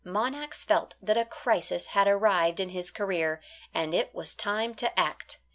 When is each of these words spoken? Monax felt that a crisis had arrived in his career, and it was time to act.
Monax 0.03 0.65
felt 0.65 0.95
that 0.99 1.15
a 1.15 1.23
crisis 1.23 1.89
had 1.89 2.07
arrived 2.07 2.59
in 2.59 2.69
his 2.69 2.89
career, 2.89 3.39
and 3.71 3.93
it 3.93 4.11
was 4.15 4.33
time 4.33 4.73
to 4.73 4.99
act. 4.99 5.37